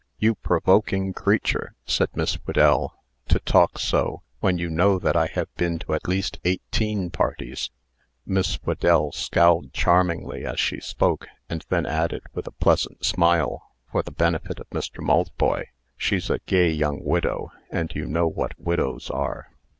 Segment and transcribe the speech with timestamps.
[0.17, 2.89] "You provoking creature," said Miss Whedell,
[3.27, 7.69] "to talk so, when you know that I have been to at least eighteen parties!"
[8.25, 14.01] Miss Whedell scowled charmingly as she spoke, and then added, with a pleasant smile, for
[14.01, 15.03] the benefit of Mr.
[15.05, 15.65] Maltboy:
[15.97, 19.51] "She's a gay young widow; and you know what widows are."